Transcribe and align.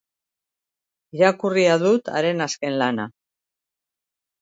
Irakurria 1.19 1.77
dut 1.85 2.11
haren 2.23 2.43
azken 2.49 2.81
lana. 2.83 3.11